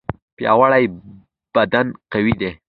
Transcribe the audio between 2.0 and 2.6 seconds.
قوي دی.